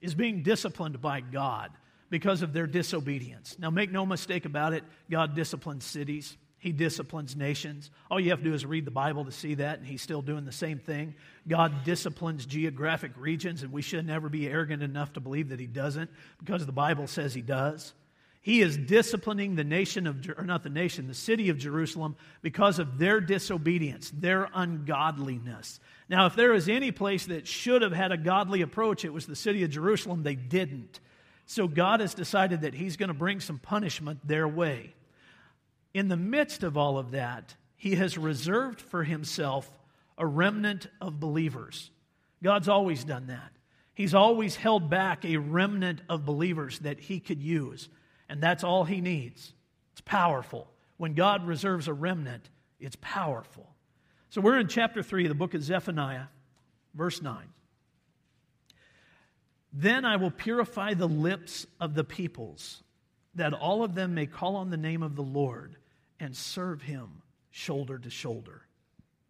[0.00, 1.70] is being disciplined by God
[2.10, 3.56] because of their disobedience.
[3.58, 6.36] Now, make no mistake about it, God disciplines cities.
[6.58, 7.90] He disciplines nations.
[8.08, 10.22] All you have to do is read the Bible to see that, and He's still
[10.22, 11.14] doing the same thing.
[11.48, 15.66] God disciplines geographic regions, and we should never be arrogant enough to believe that He
[15.66, 16.08] doesn't,
[16.38, 17.94] because the Bible says He does.
[18.42, 22.78] He is disciplining the nation of, or not the nation, the city of Jerusalem because
[22.78, 25.80] of their disobedience, their ungodliness.
[26.12, 29.24] Now, if there is any place that should have had a godly approach, it was
[29.24, 30.22] the city of Jerusalem.
[30.22, 31.00] They didn't.
[31.46, 34.92] So God has decided that He's going to bring some punishment their way.
[35.94, 39.72] In the midst of all of that, He has reserved for Himself
[40.18, 41.90] a remnant of believers.
[42.42, 43.50] God's always done that.
[43.94, 47.88] He's always held back a remnant of believers that He could use.
[48.28, 49.54] And that's all he needs.
[49.92, 50.68] It's powerful.
[50.98, 53.71] When God reserves a remnant, it's powerful.
[54.32, 56.24] So we're in chapter 3 of the book of Zephaniah,
[56.94, 57.36] verse 9.
[59.74, 62.82] Then I will purify the lips of the peoples,
[63.34, 65.76] that all of them may call on the name of the Lord
[66.18, 68.62] and serve him shoulder to shoulder.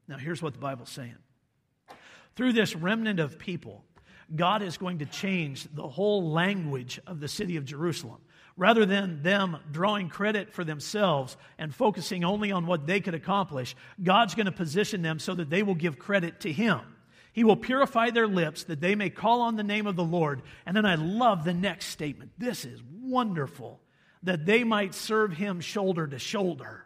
[0.07, 1.19] Now, here's what the Bible's saying.
[2.37, 3.83] Through this remnant of people,
[4.37, 8.21] God is going to change the whole language of the city of Jerusalem.
[8.57, 13.75] Rather than them drawing credit for themselves and focusing only on what they could accomplish,
[14.03, 16.81] God's going to position them so that they will give credit to Him.
[17.33, 20.43] He will purify their lips that they may call on the name of the Lord.
[20.67, 22.33] And then I love the next statement.
[22.37, 23.81] This is wonderful
[24.23, 26.85] that they might serve Him shoulder to shoulder.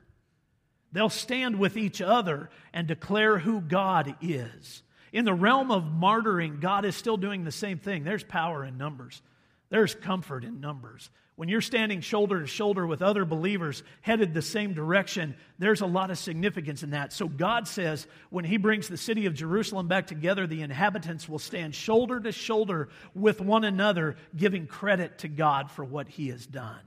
[0.93, 4.83] They'll stand with each other and declare who God is.
[5.13, 8.05] In the realm of martyring, God is still doing the same thing.
[8.05, 9.21] There's power in numbers,
[9.69, 11.11] there's comfort in numbers.
[11.37, 15.87] When you're standing shoulder to shoulder with other believers headed the same direction, there's a
[15.87, 17.13] lot of significance in that.
[17.13, 21.39] So God says when He brings the city of Jerusalem back together, the inhabitants will
[21.39, 26.47] stand shoulder to shoulder with one another, giving credit to God for what He has
[26.47, 26.81] done.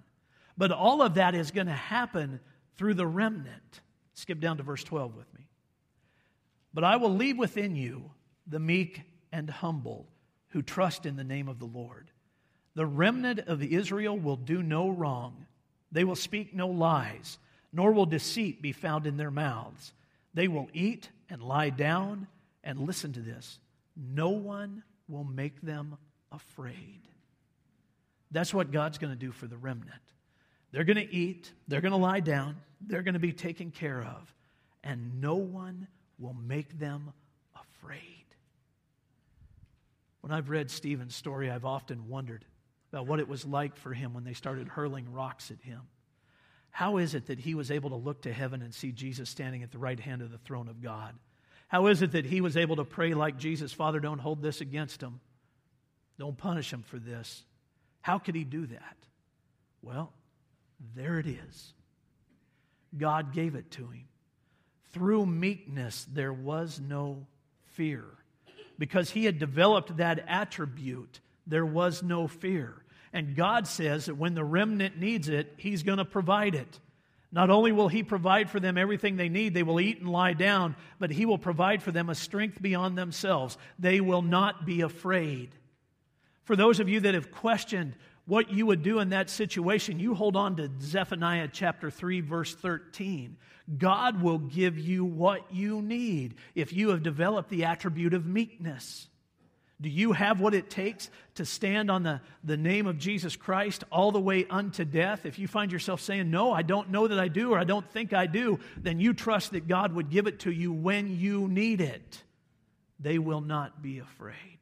[0.58, 2.40] But all of that is going to happen
[2.76, 3.82] through the remnant.
[4.16, 5.48] Skip down to verse 12 with me.
[6.74, 8.12] But I will leave within you
[8.48, 10.08] the meek and humble
[10.50, 12.09] who trust in the name of the Lord.
[12.80, 15.46] The remnant of Israel will do no wrong.
[15.92, 17.38] They will speak no lies,
[17.74, 19.92] nor will deceit be found in their mouths.
[20.34, 22.28] They will eat and lie down,
[22.64, 23.60] and listen to this
[23.98, 25.98] no one will make them
[26.32, 27.02] afraid.
[28.32, 29.92] That's what God's going to do for the remnant.
[30.72, 34.02] They're going to eat, they're going to lie down, they're going to be taken care
[34.04, 34.34] of,
[34.86, 35.86] and no one
[36.18, 37.12] will make them
[37.54, 38.24] afraid.
[40.22, 42.46] When I've read Stephen's story, I've often wondered
[42.92, 45.82] about what it was like for him when they started hurling rocks at him.
[46.72, 49.64] How is it that he was able to look to heaven and see Jesus standing
[49.64, 51.16] at the right hand of the throne of God?
[51.68, 54.62] How is it that he was able to pray like Jesus, Father, don't hold this
[54.62, 55.20] against him?
[56.18, 57.44] Don't punish him for this.
[58.02, 58.98] How could he do that?
[59.82, 60.12] Well,
[60.96, 61.74] there it is.
[62.98, 64.08] God gave it to him.
[64.92, 67.28] Through meekness, there was no
[67.74, 68.04] fear.
[68.80, 71.20] Because he had developed that attribute
[71.50, 72.76] there was no fear.
[73.12, 76.80] And God says that when the remnant needs it, He's going to provide it.
[77.32, 80.34] Not only will He provide for them everything they need, they will eat and lie
[80.34, 83.58] down, but He will provide for them a strength beyond themselves.
[83.78, 85.50] They will not be afraid.
[86.44, 90.14] For those of you that have questioned what you would do in that situation, you
[90.14, 93.38] hold on to Zephaniah chapter 3, verse 13.
[93.78, 99.08] God will give you what you need if you have developed the attribute of meekness.
[99.82, 103.86] Do you have what it takes to stand on the, the name of Jesus Christ
[103.92, 105.26] all the way unto death?
[105.26, 107.90] If you find yourself saying, No, I don't know that I do, or I don't
[107.92, 111.48] think I do, then you trust that God would give it to you when you
[111.48, 112.24] need it.
[113.00, 114.60] They will not be afraid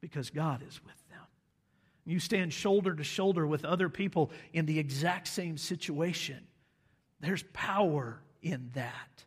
[0.00, 1.20] because God is with them.
[2.06, 6.46] You stand shoulder to shoulder with other people in the exact same situation.
[7.20, 9.24] There's power in that.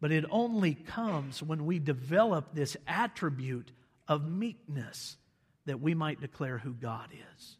[0.00, 3.72] But it only comes when we develop this attribute
[4.12, 5.16] of meekness
[5.64, 7.56] that we might declare who God is.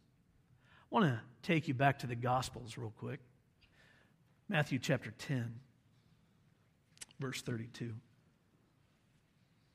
[0.90, 3.20] I want to take you back to the Gospels real quick.
[4.48, 5.55] Matthew chapter 10,
[7.18, 7.94] verse 32.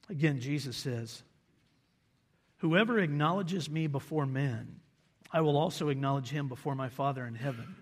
[0.10, 1.24] Again, Jesus says,
[2.58, 4.80] Whoever acknowledges me before men,
[5.32, 7.76] I will also acknowledge him before my Father in heaven.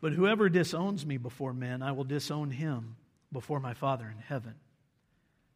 [0.00, 2.96] But whoever disowns me before men, I will disown him
[3.32, 4.54] before my Father in heaven.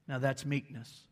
[0.07, 1.08] Now that's meekness.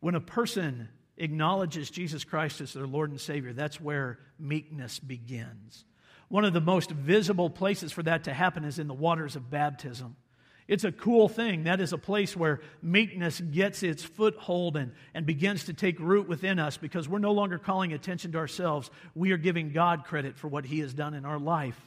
[0.00, 5.84] When a person acknowledges Jesus Christ as their Lord and Savior, that's where meekness begins.
[6.28, 9.50] One of the most visible places for that to happen is in the waters of
[9.50, 10.16] baptism.
[10.68, 11.64] It's a cool thing.
[11.64, 16.28] That is a place where meekness gets its foothold and, and begins to take root
[16.28, 18.90] within us because we're no longer calling attention to ourselves.
[19.14, 21.80] We are giving God credit for what He has done in our life.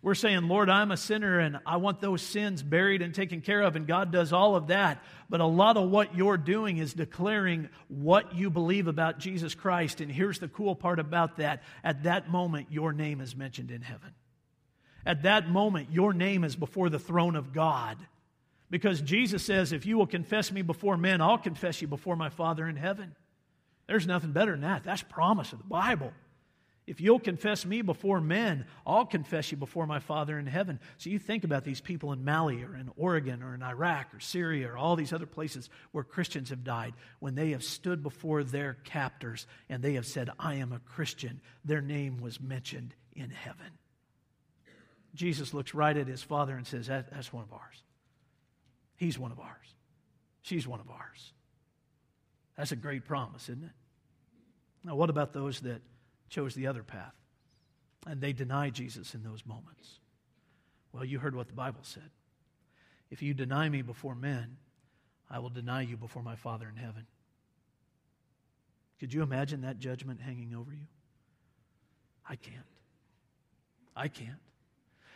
[0.00, 3.62] We're saying, Lord, I'm a sinner and I want those sins buried and taken care
[3.62, 5.02] of, and God does all of that.
[5.28, 10.00] But a lot of what you're doing is declaring what you believe about Jesus Christ.
[10.00, 13.82] And here's the cool part about that at that moment, your name is mentioned in
[13.82, 14.14] heaven.
[15.04, 17.98] At that moment, your name is before the throne of God.
[18.70, 22.28] Because Jesus says, if you will confess me before men, I'll confess you before my
[22.28, 23.16] Father in heaven.
[23.86, 24.84] There's nothing better than that.
[24.84, 26.12] That's promise of the Bible.
[26.88, 30.80] If you'll confess me before men, I'll confess you before my Father in heaven.
[30.96, 34.20] So you think about these people in Mali or in Oregon or in Iraq or
[34.20, 36.94] Syria or all these other places where Christians have died.
[37.18, 41.42] When they have stood before their captors and they have said, I am a Christian,
[41.62, 43.72] their name was mentioned in heaven.
[45.14, 47.82] Jesus looks right at his Father and says, that, That's one of ours.
[48.96, 49.74] He's one of ours.
[50.40, 51.34] She's one of ours.
[52.56, 53.72] That's a great promise, isn't it?
[54.84, 55.82] Now, what about those that
[56.28, 57.14] chose the other path.
[58.06, 59.98] And they deny Jesus in those moments.
[60.92, 62.10] Well, you heard what the Bible said.
[63.10, 64.56] If you deny me before men,
[65.30, 67.06] I will deny you before my Father in heaven.
[69.00, 70.86] Could you imagine that judgment hanging over you?
[72.28, 72.56] I can't.
[73.96, 74.40] I can't.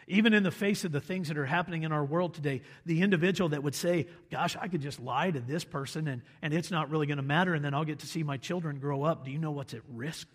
[0.09, 3.03] Even in the face of the things that are happening in our world today, the
[3.03, 6.71] individual that would say, Gosh, I could just lie to this person and, and it's
[6.71, 9.25] not really going to matter, and then I'll get to see my children grow up.
[9.25, 10.27] Do you know what's at risk?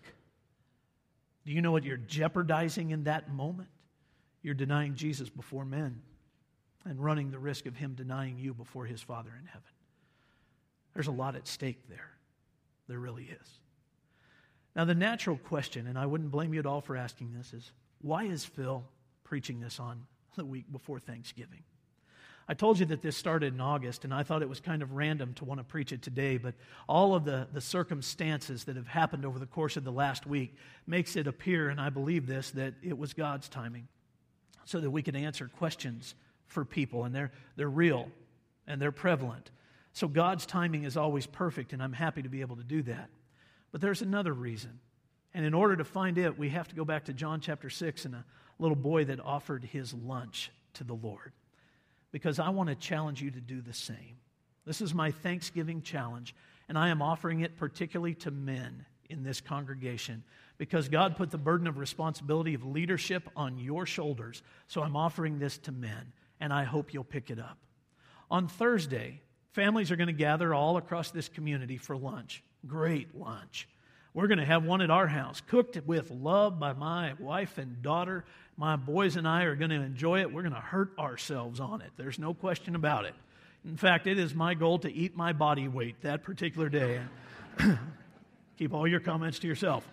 [1.44, 3.68] Do you know what you're jeopardizing in that moment?
[4.42, 6.00] You're denying Jesus before men
[6.84, 9.62] and running the risk of him denying you before his Father in heaven.
[10.94, 12.10] There's a lot at stake there.
[12.88, 13.60] There really is.
[14.74, 17.72] Now, the natural question, and I wouldn't blame you at all for asking this, is
[18.00, 18.84] why is Phil
[19.24, 21.62] preaching this on the week before Thanksgiving?
[22.50, 24.94] I told you that this started in August, and I thought it was kind of
[24.94, 26.54] random to want to preach it today, but
[26.88, 30.54] all of the, the circumstances that have happened over the course of the last week
[30.86, 33.86] makes it appear, and I believe this, that it was God's timing
[34.64, 36.14] so that we could answer questions
[36.46, 38.08] for people, and they're, they're real
[38.66, 39.50] and they're prevalent.
[39.92, 43.10] So God's timing is always perfect, and I'm happy to be able to do that.
[43.72, 44.80] But there's another reason.
[45.34, 48.06] And in order to find it, we have to go back to John chapter 6
[48.06, 48.24] and a
[48.58, 51.32] little boy that offered his lunch to the Lord
[52.12, 54.16] because I want to challenge you to do the same.
[54.64, 56.34] This is my Thanksgiving challenge,
[56.68, 60.22] and I am offering it particularly to men in this congregation
[60.58, 64.42] because God put the burden of responsibility of leadership on your shoulders.
[64.66, 67.58] So I'm offering this to men, and I hope you'll pick it up.
[68.30, 72.42] On Thursday, families are going to gather all across this community for lunch.
[72.66, 73.68] Great lunch.
[74.18, 77.80] We're going to have one at our house, cooked with love by my wife and
[77.82, 78.24] daughter
[78.56, 80.32] my boys and I are going to enjoy it.
[80.32, 81.92] We're going to hurt ourselves on it.
[81.96, 83.14] There's no question about it.
[83.64, 87.00] In fact, it is my goal to eat my body weight that particular day.
[88.58, 89.86] Keep all your comments to yourself.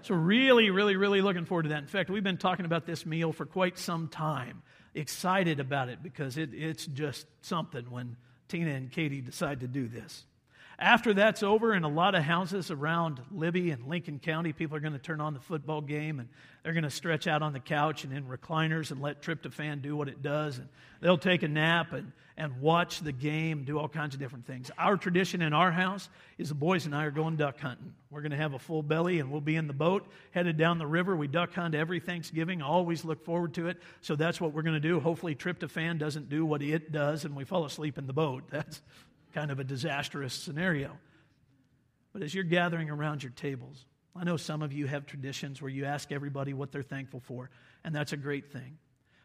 [0.00, 1.80] So, really, really, really looking forward to that.
[1.80, 4.62] In fact, we've been talking about this meal for quite some time.
[4.94, 8.16] Excited about it because it, it's just something when
[8.48, 10.24] Tina and Katie decide to do this.
[10.78, 14.80] After that's over, in a lot of houses around Libby and Lincoln County, people are
[14.80, 16.28] going to turn on the football game and
[16.62, 19.96] they're going to stretch out on the couch and in recliners and let tryptophan do
[19.96, 20.58] what it does.
[20.58, 20.68] And
[21.00, 24.70] they'll take a nap and, and watch the game, do all kinds of different things.
[24.76, 27.94] Our tradition in our house is the boys and I are going duck hunting.
[28.10, 30.78] We're going to have a full belly and we'll be in the boat headed down
[30.78, 31.16] the river.
[31.16, 32.60] We duck hunt every Thanksgiving.
[32.60, 33.78] I always look forward to it.
[34.02, 35.00] So that's what we're going to do.
[35.00, 38.44] Hopefully, tryptophan doesn't do what it does and we fall asleep in the boat.
[38.50, 38.82] That's
[39.36, 40.90] kind of a disastrous scenario.
[42.14, 43.84] But as you're gathering around your tables,
[44.16, 47.50] I know some of you have traditions where you ask everybody what they're thankful for,
[47.84, 48.78] and that's a great thing.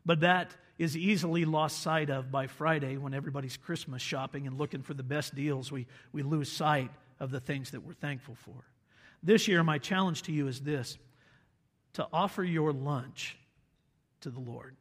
[0.05, 4.81] But that is easily lost sight of by Friday when everybody's Christmas shopping and looking
[4.81, 5.71] for the best deals.
[5.71, 6.91] We, we lose sight
[7.21, 8.65] of the things that we're thankful for.
[9.23, 10.97] This year, my challenge to you is this
[11.93, 13.37] to offer your lunch
[14.21, 14.75] to the Lord.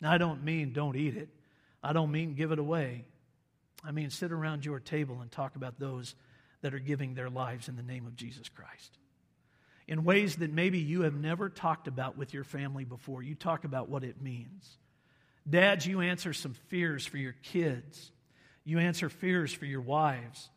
[0.00, 1.30] Now, I don't mean don't eat it,
[1.82, 3.06] I don't mean give it away.
[3.84, 6.14] I mean, sit around your table and talk about those
[6.62, 8.98] that are giving their lives in the name of Jesus Christ.
[9.88, 13.22] In ways that maybe you have never talked about with your family before.
[13.22, 14.78] You talk about what it means.
[15.48, 18.12] Dads, you answer some fears for your kids.
[18.64, 20.48] You answer fears for your wives.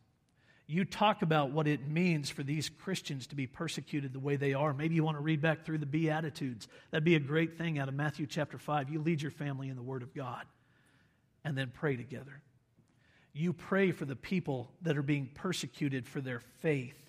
[0.67, 4.53] You talk about what it means for these Christians to be persecuted the way they
[4.53, 4.73] are.
[4.73, 6.67] Maybe you want to read back through the Beatitudes.
[6.91, 8.89] That'd be a great thing out of Matthew chapter 5.
[8.89, 10.45] You lead your family in the Word of God
[11.43, 12.41] and then pray together.
[13.33, 17.03] You pray for the people that are being persecuted for their faith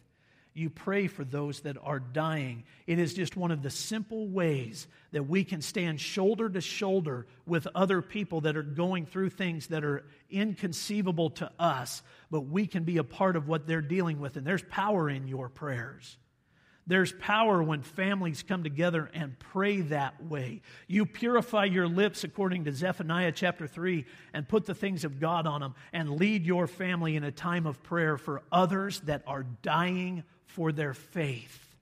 [0.54, 2.62] you pray for those that are dying.
[2.86, 7.26] It is just one of the simple ways that we can stand shoulder to shoulder
[7.44, 12.68] with other people that are going through things that are inconceivable to us, but we
[12.68, 14.36] can be a part of what they're dealing with.
[14.36, 16.16] And there's power in your prayers.
[16.86, 20.60] There's power when families come together and pray that way.
[20.86, 24.04] You purify your lips according to Zephaniah chapter 3
[24.34, 27.66] and put the things of God on them and lead your family in a time
[27.66, 31.74] of prayer for others that are dying for their faith.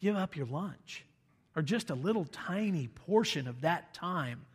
[0.00, 1.04] Give up your lunch
[1.56, 4.46] or just a little tiny portion of that time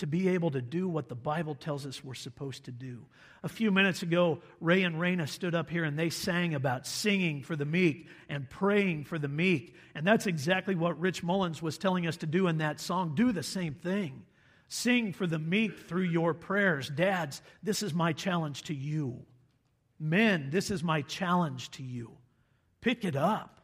[0.00, 3.06] to be able to do what the Bible tells us we're supposed to do.
[3.42, 7.42] A few minutes ago, Ray and Raina stood up here and they sang about singing
[7.42, 9.74] for the meek and praying for the meek.
[9.94, 13.14] And that's exactly what Rich Mullins was telling us to do in that song.
[13.14, 14.24] Do the same thing.
[14.68, 16.88] Sing for the meek through your prayers.
[16.88, 19.20] Dads, this is my challenge to you.
[19.98, 22.10] Men, this is my challenge to you.
[22.80, 23.59] Pick it up.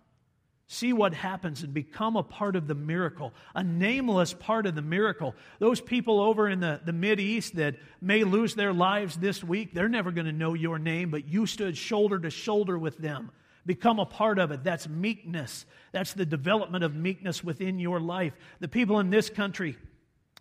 [0.69, 4.83] See what happens and become a part of the miracle, a nameless part of the
[4.83, 5.37] miracle.
[5.61, 9.89] Those people over in the, the East that may lose their lives this week, they're
[9.89, 13.31] never going to know your name, but you stood shoulder to shoulder with them.
[13.65, 14.65] Become a part of it.
[14.65, 15.67] That's meekness.
[15.93, 18.33] That's the development of meekness within your life.
[18.59, 19.77] The people in this country,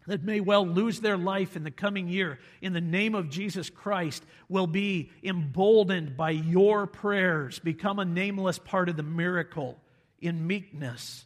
[0.07, 3.69] that may well lose their life in the coming year in the name of Jesus
[3.69, 9.78] Christ will be emboldened by your prayers, become a nameless part of the miracle
[10.26, 11.26] in meekness,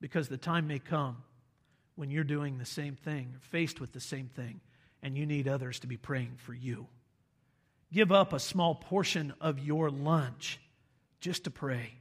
[0.00, 1.18] because the time may come
[1.96, 4.60] when you're doing the same thing, faced with the same thing,
[5.02, 6.86] and you need others to be praying for you.
[7.92, 10.60] Give up a small portion of your lunch
[11.20, 11.94] just to pray.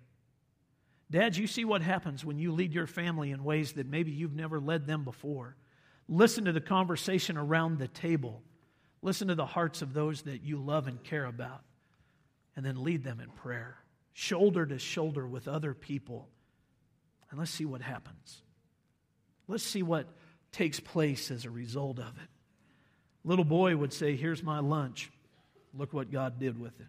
[1.09, 4.35] Dads, you see what happens when you lead your family in ways that maybe you've
[4.35, 5.55] never led them before.
[6.09, 8.41] Listen to the conversation around the table.
[9.01, 11.61] Listen to the hearts of those that you love and care about.
[12.55, 13.77] And then lead them in prayer,
[14.17, 16.27] shoulder to shoulder with other people.
[17.29, 18.41] And let's see what happens.
[19.47, 20.07] Let's see what
[20.51, 22.29] takes place as a result of it.
[23.23, 25.11] Little boy would say, Here's my lunch.
[25.73, 26.87] Look what God did with it.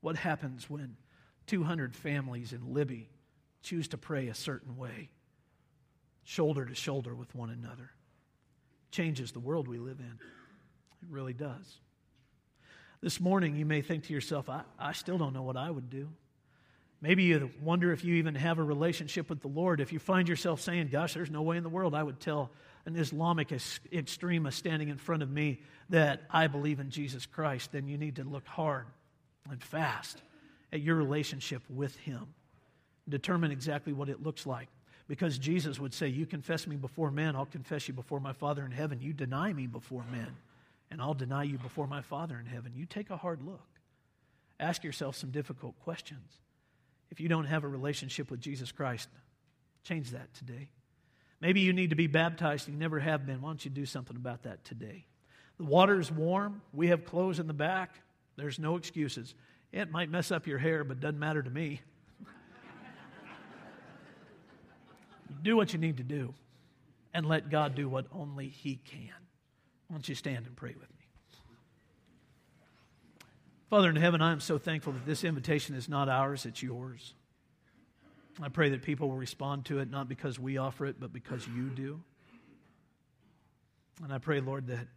[0.00, 0.96] What happens when
[1.46, 3.08] 200 families in Libby
[3.62, 5.10] choose to pray a certain way?
[6.24, 7.90] shoulder to shoulder with one another.
[8.90, 10.18] Changes the world we live in.
[11.02, 11.80] It really does.
[13.02, 15.90] This morning, you may think to yourself, I, I still don't know what I would
[15.90, 16.08] do.
[17.00, 19.80] Maybe you wonder if you even have a relationship with the Lord.
[19.80, 22.50] If you find yourself saying, Gosh, there's no way in the world I would tell
[22.86, 23.52] an Islamic
[23.92, 28.16] extremist standing in front of me that I believe in Jesus Christ, then you need
[28.16, 28.86] to look hard
[29.50, 30.22] and fast
[30.72, 32.28] at your relationship with Him.
[33.08, 34.68] Determine exactly what it looks like.
[35.08, 38.64] Because Jesus would say, You confess me before men, I'll confess you before my Father
[38.64, 39.00] in heaven.
[39.00, 40.36] You deny me before men,
[40.92, 42.72] and I'll deny you before my Father in heaven.
[42.76, 43.66] You take a hard look.
[44.60, 46.40] Ask yourself some difficult questions.
[47.10, 49.08] If you don't have a relationship with Jesus Christ,
[49.84, 50.68] change that today.
[51.40, 53.40] Maybe you need to be baptized and you never have been.
[53.40, 55.06] Why don't you do something about that today?
[55.56, 56.60] The water is warm.
[56.74, 58.02] We have clothes in the back.
[58.36, 59.34] There's no excuses.
[59.72, 61.80] It might mess up your hair, but doesn't matter to me.
[65.42, 66.34] do what you need to do
[67.14, 69.21] and let God do what only He can.
[69.92, 71.06] Why don't you stand and pray with me?
[73.68, 77.12] Father in heaven, I am so thankful that this invitation is not ours, it's yours.
[78.40, 81.46] I pray that people will respond to it not because we offer it, but because
[81.46, 82.00] you do.
[84.02, 84.88] And I pray, Lord, that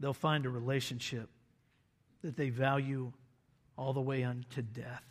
[0.00, 1.28] they'll find a relationship
[2.22, 3.12] that they value
[3.78, 5.04] all the way unto death.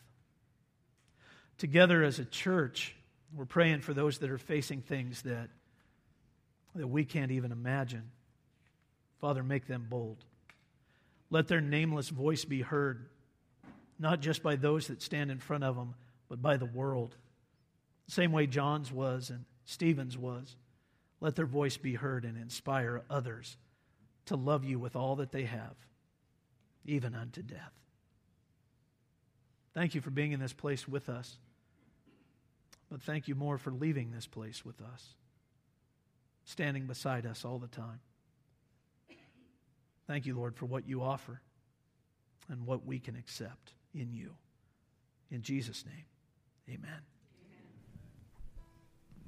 [1.57, 2.93] Together as a church,
[3.33, 5.47] we're praying for those that are facing things that,
[6.75, 8.11] that we can't even imagine.
[9.23, 10.17] Father, make them bold.
[11.29, 13.07] Let their nameless voice be heard,
[13.97, 15.95] not just by those that stand in front of them,
[16.27, 17.15] but by the world.
[18.07, 20.57] The same way John's was and Stephen's was.
[21.21, 23.55] Let their voice be heard and inspire others
[24.25, 25.77] to love you with all that they have,
[26.83, 27.71] even unto death.
[29.73, 31.37] Thank you for being in this place with us.
[32.91, 35.15] But thank you more for leaving this place with us,
[36.43, 38.01] standing beside us all the time.
[40.07, 41.41] Thank you, Lord, for what you offer
[42.49, 44.35] and what we can accept in you.
[45.31, 46.05] In Jesus' name,
[46.69, 47.12] amen.